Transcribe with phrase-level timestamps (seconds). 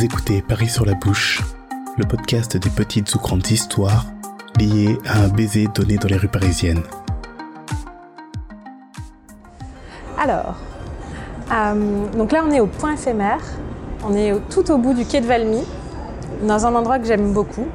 [0.00, 1.42] Vous écoutez Paris sur la bouche,
[1.98, 4.06] le podcast des petites ou grandes histoires
[4.58, 6.82] liées à un baiser donné dans les rues parisiennes.
[10.18, 10.56] Alors,
[11.52, 13.42] euh, donc là on est au point éphémère,
[14.02, 15.64] on est tout au bout du quai de Valmy,
[16.44, 17.68] dans un endroit que j'aime beaucoup.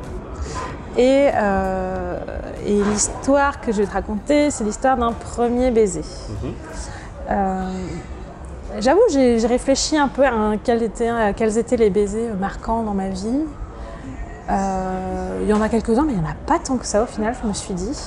[0.98, 2.20] Et, euh,
[2.66, 6.02] et l'histoire que je vais te raconter, c'est l'histoire d'un premier baiser.
[7.30, 7.88] Euh,
[8.80, 12.84] J'avoue, j'ai réfléchi un peu à, un- quels, étaient, à quels étaient les baisers marquants
[12.84, 13.42] dans ma vie.
[14.50, 17.04] Euh, il y en a quelques-uns, mais il n'y en a pas tant que ça
[17.04, 17.98] au final, je me suis dit.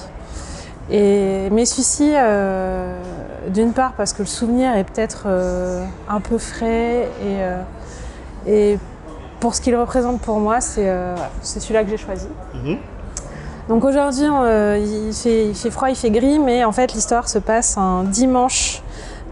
[0.90, 2.98] Et, mais celui-ci, euh,
[3.48, 8.78] d'une part parce que le souvenir est peut-être euh, un peu frais et, et
[9.40, 10.90] pour ce qu'il représente pour moi, c'est
[11.42, 12.28] celui-là que j'ai choisi.
[13.68, 17.38] Donc aujourd'hui, il, fait, il fait froid, il fait gris, mais en fait l'histoire se
[17.38, 18.82] passe un dimanche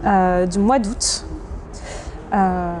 [0.03, 1.25] du mois d'août.
[2.33, 2.73] Euh,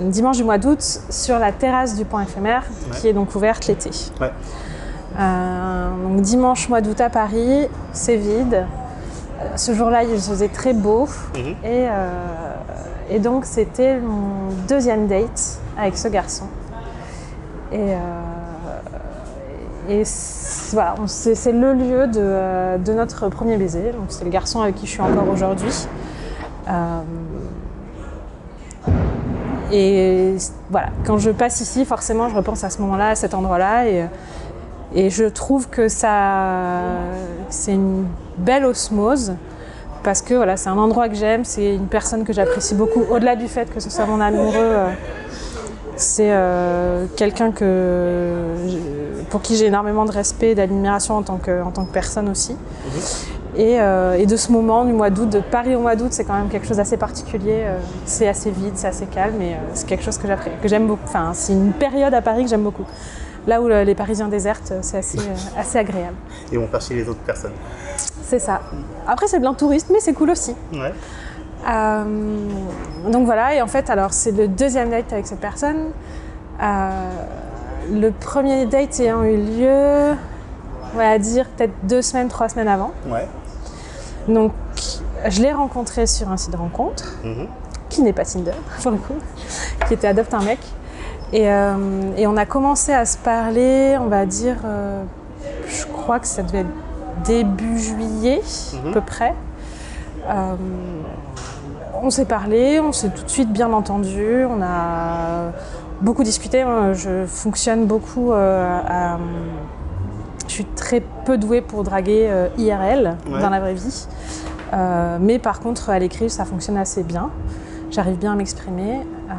[0.00, 0.80] dimanche du mois d'août
[1.10, 2.62] sur la terrasse du point éphémère
[2.92, 3.90] qui est donc ouverte l'été.
[4.20, 4.30] Ouais.
[5.18, 8.64] Euh, donc dimanche mois d'août à Paris, c'est vide.
[9.40, 11.08] Euh, Ce jour-là, il faisait très beau.
[11.34, 12.52] Et, euh,
[13.10, 16.44] et donc c'était mon deuxième date avec ce garçon.
[17.72, 17.94] Et,
[19.90, 20.04] euh,
[20.72, 23.90] voilà, c'est le lieu de, euh, de notre premier baiser.
[23.92, 25.72] Donc c'est le garçon avec qui je suis encore aujourd'hui.
[26.68, 27.00] Euh,
[29.70, 30.36] et
[30.70, 33.86] voilà, quand je passe ici, forcément, je repense à ce moment-là, à cet endroit-là.
[34.94, 36.80] Et, je trouve que ça,
[37.50, 38.06] c'est une
[38.38, 39.34] belle osmose.
[40.02, 43.02] Parce que voilà, c'est un endroit que j'aime, c'est une personne que j'apprécie beaucoup.
[43.10, 44.88] Au-delà du fait que ce soit mon amoureux, euh,
[45.96, 48.44] c'est euh, quelqu'un que,
[49.28, 52.28] pour qui j'ai énormément de respect et d'admiration en, tant que- en tant que personne
[52.30, 52.56] aussi.
[53.58, 56.24] Et, euh, et de ce moment du mois d'août, de Paris au mois d'août, c'est
[56.24, 57.64] quand même quelque chose d'assez particulier.
[57.66, 60.28] euh, c'est assez vide, c'est assez calme, et euh, c'est quelque chose que
[60.68, 61.02] j'aime beaucoup.
[61.04, 62.84] Enfin, c'est une période à Paris que j'aime beaucoup.
[63.48, 65.18] Là où les Parisiens désertent, c'est assez,
[65.56, 66.16] assez agréable.
[66.52, 67.54] Et on part chez les autres personnes.
[68.22, 68.60] C'est ça.
[69.06, 70.54] Après, c'est bien touriste, mais c'est cool aussi.
[70.72, 70.92] Ouais.
[71.68, 72.04] Euh,
[73.10, 75.90] donc voilà, et en fait, alors c'est le deuxième date avec cette personne.
[76.62, 76.90] Euh,
[77.90, 80.14] le premier date ayant eu lieu,
[80.94, 82.92] on va dire peut-être deux semaines, trois semaines avant.
[83.06, 83.26] Ouais.
[84.28, 84.52] Donc,
[85.28, 87.46] je l'ai rencontré sur un site de rencontre, Mhm.
[87.88, 88.52] qui n'est pas Tinder,
[88.82, 89.14] pour le coup,
[89.86, 90.58] qui était Adopte un mec.
[91.32, 91.74] Et, euh,
[92.16, 95.02] et on a commencé à se parler, on va dire, euh,
[95.68, 98.40] je crois que ça devait être début juillet,
[98.88, 99.34] à peu près.
[100.28, 100.54] Euh,
[102.02, 105.50] on s'est parlé, on s'est tout de suite bien entendu, on a
[106.00, 106.64] beaucoup discuté.
[106.94, 109.18] Je fonctionne beaucoup à-
[110.48, 113.40] Je suis très peu douée pour draguer euh, IRL Ouais.
[113.40, 114.06] dans la vraie vie.
[114.72, 117.30] Euh, mais par contre, à l'écrit, ça fonctionne assez bien.
[117.90, 119.00] J'arrive bien à m'exprimer.
[119.30, 119.34] euh,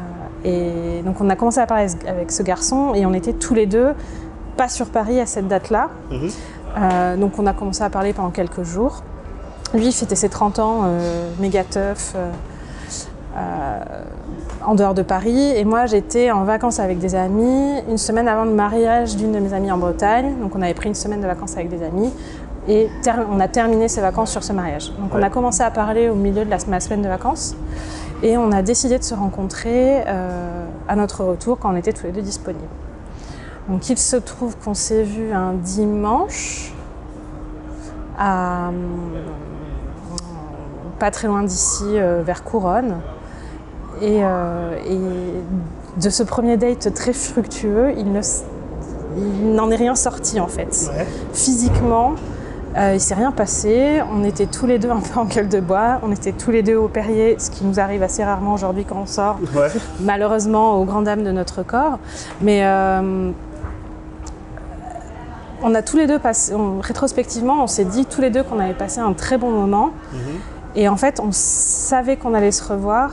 [0.46, 3.66] et donc, on a commencé à parler avec ce garçon et on était tous les
[3.66, 3.94] deux
[4.56, 5.90] pas sur Paris à cette date-là.
[6.12, 7.20] Mhm.
[7.20, 9.04] Donc, on a commencé à parler pendant quelques jours.
[9.74, 10.84] Lui, il fêtait ses 30 ans,
[11.40, 12.16] méga teuf,
[14.66, 15.54] en dehors de Paris.
[15.56, 19.40] Et moi, j'étais en vacances avec des amis une semaine avant le mariage d'une de
[19.40, 20.36] mes amies en Bretagne.
[20.42, 22.12] Donc, on avait pris une semaine de vacances avec des amis.
[22.68, 22.90] Et
[23.32, 24.92] on a terminé ces vacances sur ce mariage.
[25.00, 27.56] Donc, on a commencé à parler au milieu de la, ma semaine de vacances.
[28.22, 32.06] Et on a décidé de se rencontrer euh, à notre retour quand on était tous
[32.06, 32.64] les deux disponibles.
[33.70, 36.74] Donc, il se trouve qu'on s'est vu un dimanche
[38.18, 39.10] à, hum,
[41.00, 42.98] pas très loin d'ici, euh, vers Couronne.
[44.02, 48.44] Et, euh, et de ce premier date très fructueux, il ne s-
[49.18, 50.90] il n'en est rien sorti en fait.
[50.96, 51.06] Ouais.
[51.34, 52.14] Physiquement,
[52.78, 54.02] euh, il s'est rien passé.
[54.16, 56.00] On était tous les deux un peu en gueule de bois.
[56.04, 58.98] On était tous les deux au Perrier, ce qui nous arrive assez rarement aujourd'hui quand
[59.02, 59.68] on sort Ouais.
[60.00, 61.98] malheureusement aux grandes dames de notre corps.
[62.42, 63.32] Mais euh,
[65.62, 68.60] on a tous les deux passé, on- rétrospectivement, on s'est dit tous les deux qu'on
[68.60, 69.90] avait passé un très bon moment.
[70.76, 73.12] Et en fait, on savait qu'on allait se revoir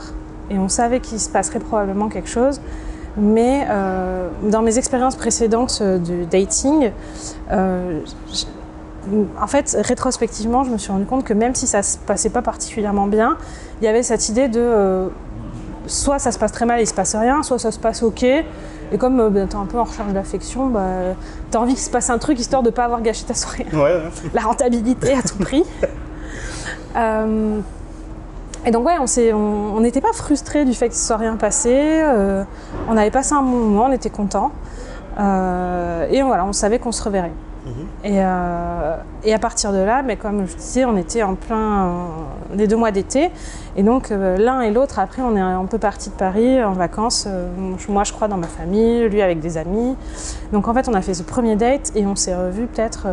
[0.49, 2.61] et on savait qu'il se passerait probablement quelque chose.
[3.17, 6.91] Mais euh, dans mes expériences précédentes euh, du dating,
[7.51, 8.01] euh,
[9.41, 12.41] en fait, rétrospectivement, je me suis rendu compte que même si ça se passait pas
[12.41, 13.37] particulièrement bien,
[13.81, 15.07] il y avait cette idée de euh,
[15.85, 18.03] soit ça se passe très mal et il se passe rien, soit ça se passe
[18.03, 18.23] ok.
[18.23, 21.15] Et comme euh, ben, t'es un peu en recherche d'affection, bah,
[21.51, 23.65] t'as envie qu'il se passe un truc histoire de pas avoir gâché ta soirée.
[23.73, 23.79] Ouais.
[23.79, 24.01] ouais.
[24.33, 25.63] La rentabilité à tout prix.
[26.95, 27.59] Euh,
[28.67, 28.97] et donc ouais,
[29.33, 31.71] on n'était pas frustrés du fait que ce soit rien passé.
[31.73, 32.43] euh,
[32.89, 34.51] on avait passé un bon moment, on était contents.
[35.17, 37.31] Euh, et voilà, on savait qu'on se reverrait.
[38.03, 41.91] Et, euh, et à partir de là, mais comme je disais, on était en plein
[42.53, 43.29] les deux mois d'été.
[43.77, 47.27] Et donc l'un et l'autre, après, on est un peu partis de Paris en vacances.
[47.89, 49.95] moi, je crois, dans ma famille, lui avec des amis.
[50.51, 53.07] Donc en fait, on a fait ce premier date et on s'est revus peut-être,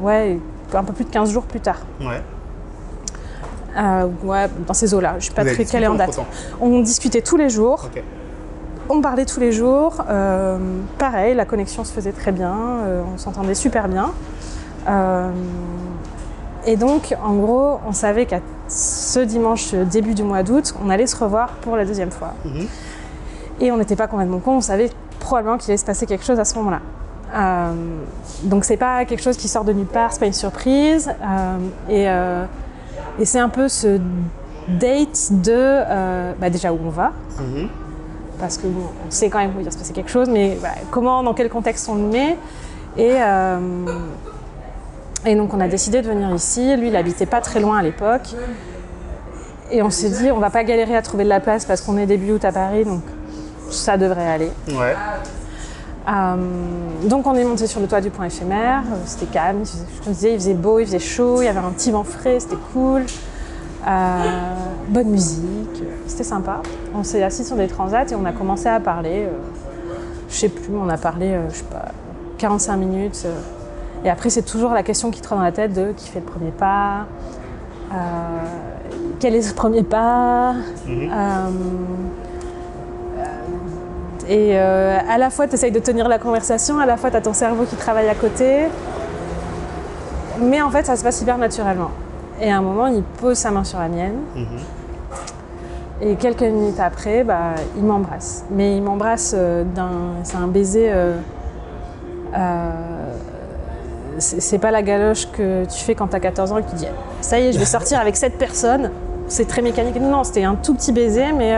[0.00, 0.38] ouais,
[0.72, 1.78] un peu plus de 15 jours plus tard.
[2.00, 2.22] Ouais.
[3.76, 5.14] Euh, ouais, dans ces eaux-là.
[5.18, 6.18] Je suis pas très calée en date.
[6.60, 7.88] On discutait tous les jours.
[8.88, 10.04] On parlait tous les jours.
[10.10, 10.58] euh,
[10.98, 12.54] pareil, la connexion se faisait très bien.
[12.84, 14.10] euh, on s'entendait super bien.
[16.66, 21.06] Et donc, en gros, on savait qu'à ce dimanche début du mois d'août, on allait
[21.06, 22.34] se revoir pour la deuxième fois.
[22.44, 22.66] Mhm.
[23.60, 24.52] Et on n'était pas complètement con.
[24.56, 24.90] On savait
[25.20, 26.80] probablement qu'il allait se passer quelque chose à ce moment-là.
[28.44, 30.12] Donc, c'est pas quelque chose qui sort de nulle part.
[30.12, 31.10] C'est pas une surprise.
[31.88, 32.06] et
[33.18, 34.00] et c'est un peu ce
[34.68, 37.68] date de euh, bah, déjà où on va Mhm.
[38.38, 40.58] parce que bon, on sait quand même qu'il va se passer quelque chose, mais
[40.90, 42.36] comment, dans quel contexte on le met.
[42.96, 43.58] Et, euh,
[45.26, 46.76] et donc on a décidé de venir ici.
[46.76, 48.34] Lui, il habitait pas très loin à l'époque.
[49.70, 51.96] Et on s'est dit, on va pas galérer à trouver de la place parce qu'on
[51.96, 53.00] est début août à Paris, donc
[53.70, 54.50] ça devrait aller.
[54.68, 54.94] Ouais.
[56.06, 56.36] Euh,
[57.08, 59.84] donc on est monté sur le toit du point éphémère, Euh, c'était calme, il faisait,
[59.96, 62.04] je te disais, il faisait beau, il faisait chaud, il y avait un petit vent
[62.04, 63.04] frais, c'était cool.
[63.86, 64.22] Euh,
[64.88, 66.60] bonne musique, c'était sympa.
[66.94, 69.24] On s'est assis sur des transats et on a commencé à parler.
[69.26, 69.30] euh,
[70.28, 71.92] je sais plus, on a parlé, je sais pas,
[72.38, 73.26] 45 minutes.
[74.04, 76.18] et après, c'est toujours la question qui te rend dans la tête de qui fait
[76.18, 77.06] le premier pas,
[79.20, 80.54] quel est ce premier pas.
[80.86, 81.10] Mhm.
[84.28, 87.16] Et euh, à la fois, tu essayes de tenir la conversation, à la fois, tu
[87.16, 88.68] as ton cerveau qui travaille à côté.
[90.40, 91.90] Mais en fait, ça se passe hyper naturellement.
[92.40, 94.16] Et à un moment, il pose sa main sur la mienne.
[94.34, 94.46] Mhm.
[96.02, 98.44] Et quelques minutes après, bah, il m'embrasse.
[98.50, 99.90] Mais il m'embrasse euh, d'un.
[100.24, 100.90] C'est un baiser.
[100.90, 101.16] euh,
[104.18, 106.86] c'est pas la galoche que tu fais quand t'as 14 ans et que tu dis
[107.20, 108.90] ça y est, je vais sortir avec cette personne.
[109.26, 109.96] C'est très mécanique.
[110.00, 111.52] Non, c'était un tout petit baiser, mais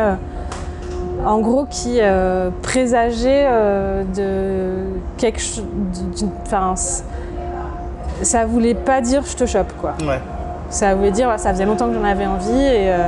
[1.27, 4.85] en gros qui euh, présageait euh, de
[5.19, 5.65] quelque chose.
[6.43, 6.75] Enfin,
[8.23, 9.95] ça voulait pas dire je te chope quoi.
[10.07, 10.21] Ouais.
[10.71, 12.99] Ça voulait dire, ça faisait longtemps que j'en avais envie et, euh,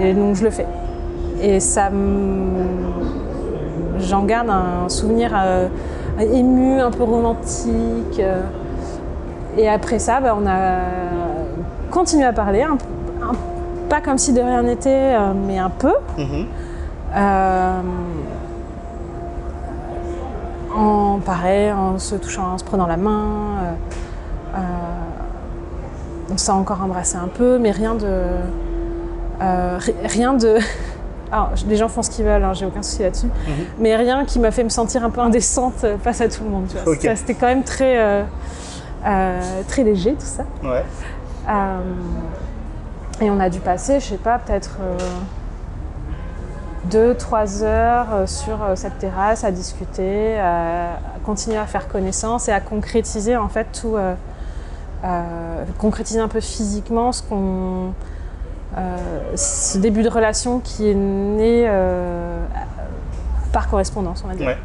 [0.00, 0.66] et donc je le fais.
[1.42, 1.90] Et ça
[3.98, 5.30] J'en garde un souvenir
[6.18, 8.20] ému, un peu romantique.
[9.58, 10.78] Et après ça, bah, on a
[11.90, 12.78] continué à parler, un-
[13.22, 13.32] un-
[13.90, 15.12] pas comme si de rien n'était,
[15.46, 15.92] mais un peu.
[16.18, 16.46] Mhm.
[17.14, 17.80] Euh,
[20.74, 23.22] en pareil, en se touchant, en se prenant la main.
[23.62, 23.72] euh,
[24.56, 24.58] euh,
[26.32, 28.06] on s'est encore embrassé un peu, mais rien de.
[29.42, 30.58] euh, ri- rien de.
[31.32, 33.28] Alors, les gens font ce qu'ils veulent, hein, j'ai aucun souci là-dessus.
[33.78, 36.66] Mais rien qui m'a fait me sentir un peu indécente face à tout le monde.
[36.68, 36.92] tu vois.
[36.92, 37.00] Ok.
[37.16, 38.24] C'était- quand même très,
[39.68, 40.44] très léger tout ça.
[40.62, 40.84] Ouais.
[43.20, 44.78] Et on a dû passer, je sais pas, peut-être
[46.90, 52.48] deux, trois heures euh, sur euh, cette terrasse à discuter, à, continuer à faire connaissance
[52.48, 54.14] et à concrétiser en fait tout, euh,
[55.04, 57.92] euh, concrétiser un peu physiquement ce qu'on,
[58.76, 58.96] euh,
[59.36, 61.70] ce début de relation qui est né
[63.52, 64.46] par correspondance, on va dire.
[64.46, 64.58] Ouais.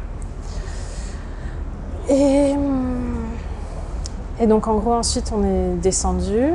[2.08, 3.24] Et, hum,
[4.38, 6.52] et donc en gros ensuite on est descendu.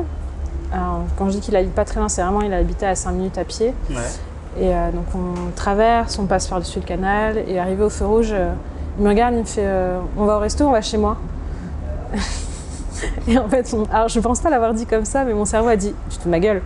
[0.73, 3.11] Alors, quand je dis qu'il habite pas très loin, c'est vraiment il habitait à 5
[3.11, 3.73] minutes à pied.
[3.89, 3.97] Ouais.
[4.59, 8.31] Et euh, donc on traverse, on passe par-dessus le canal et arrivé au feu rouge,
[8.33, 8.51] euh,
[8.97, 11.17] il me regarde, il me fait euh, On va au resto, on va chez moi.
[13.27, 15.69] et en fait, on- alors je pense pas l'avoir dit comme ça, mais mon cerveau
[15.69, 16.61] a dit Tu te ma gueule.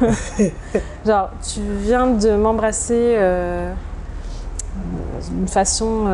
[1.06, 3.16] Genre, tu viens de m'embrasser
[5.30, 6.06] d'une façon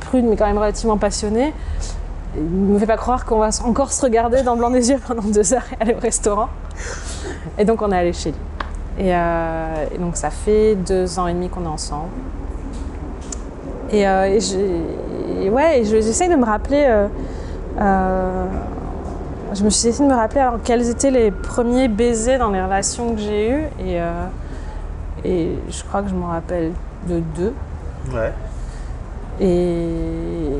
[0.00, 1.54] prude, mais quand même relativement passionnée.
[2.36, 4.90] Il ne me fait pas croire qu'on va encore se regarder dans le blanc des
[4.90, 6.48] yeux pendant deux heures et aller au restaurant.
[7.56, 8.38] Et donc on est allé chez lui.
[8.98, 12.08] Et, euh, et donc ça fait deux ans et demi qu'on est ensemble.
[13.90, 14.82] Et, euh, et j'ai-
[15.44, 16.84] et ouais, et je- j'essaye de me rappeler.
[16.88, 17.06] euh,
[17.80, 18.46] euh,
[19.54, 22.60] je me suis essayé de me rappeler alors, quels étaient les premiers baisers dans les
[22.60, 23.64] relations que j'ai eues.
[25.24, 26.72] Et, je crois que je me rappelle
[27.08, 27.54] de deux.
[28.12, 28.32] Ouais.
[29.40, 30.50] Et,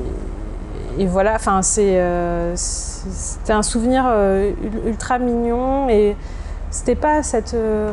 [1.07, 2.01] voilà, enfin, c'est,
[2.55, 6.17] c'était un souvenir ul- ultra mignon et
[6.71, 7.93] c'était pas cette, euh,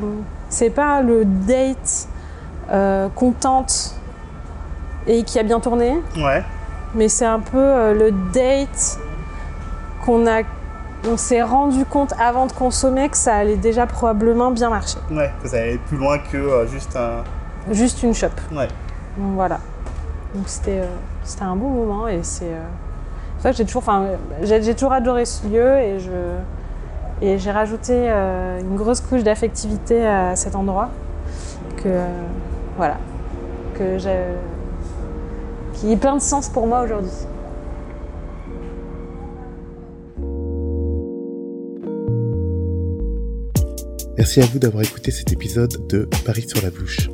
[0.50, 2.08] c'est pas le date
[2.72, 3.96] euh, contente
[5.08, 6.44] et qui a bien tourné, Ouais.
[6.96, 8.98] mais c'est un peu euh, le date
[10.04, 10.42] qu'on a,
[11.08, 14.98] on s'est rendu compte avant de consommer que ça allait déjà probablement bien marcher.
[15.12, 15.32] Ouais.
[15.44, 17.24] Que ça allait plus loin que euh, juste un.
[17.72, 18.28] Juste une shop.
[18.52, 18.68] Ouais.
[19.18, 19.60] Donc voilà.
[20.34, 20.82] Donc c'était
[21.24, 22.52] c'était un bon moment et c'est.
[23.40, 24.06] ça, j'ai toujours, enfin,
[24.42, 26.12] j'ai toujours adoré ce lieu et je
[27.22, 30.90] et j'ai rajouté euh, une grosse couche d'affectivité à cet endroit
[31.78, 32.08] que euh,
[32.78, 32.98] voilà
[33.74, 34.20] que j'ai
[35.74, 37.12] qui est plein de sens pour moi aujourd'hui.
[44.18, 47.10] Merci à vous d'avoir écouté cet épisode de Paris sur la bouche.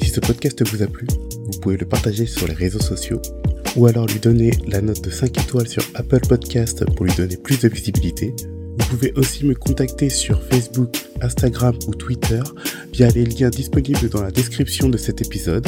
[0.00, 3.20] Si ce podcast vous a plu, vous pouvez le partager sur les réseaux sociaux
[3.76, 7.36] ou alors lui donner la note de 5 étoiles sur Apple Podcast pour lui donner
[7.36, 8.34] plus de visibilité.
[8.84, 12.42] Vous pouvez aussi me contacter sur Facebook, Instagram ou Twitter
[12.92, 15.66] via les liens disponibles dans la description de cet épisode.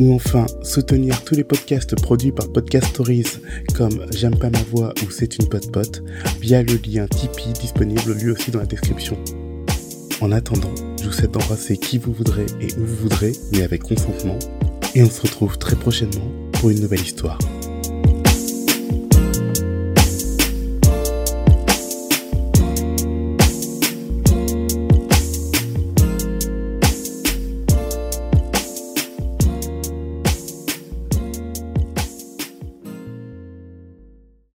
[0.00, 3.38] Ou enfin, soutenir tous les podcasts produits par Podcast Stories
[3.74, 6.02] comme J'aime pas ma voix ou C'est une pote pote
[6.40, 9.16] via le lien Tipeee disponible lui aussi dans la description.
[10.20, 13.82] En attendant, je vous souhaite d'embrasser qui vous voudrez et où vous voudrez, mais avec
[13.82, 14.38] consentement.
[14.94, 17.38] Et on se retrouve très prochainement pour une nouvelle histoire.